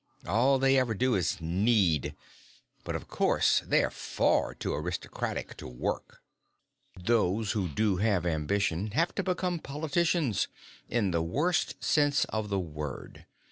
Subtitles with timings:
[0.25, 2.15] All they ever do is need!
[2.83, 6.23] But, of course, they're far to aristocratic to work.
[6.99, 10.47] "Those who do have ambition have to become politicians
[10.89, 13.27] in the worst sense of the word.